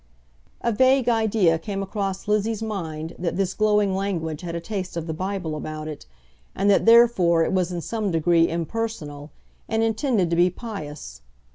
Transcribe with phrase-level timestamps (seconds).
[0.61, 5.05] A vague idea came across Lizzie's mind that this glowing language had a taste of
[5.05, 6.07] the Bible about it,
[6.55, 9.29] and that, therefore, it was in some degree impersonal,
[9.69, 11.21] and intended to be pious.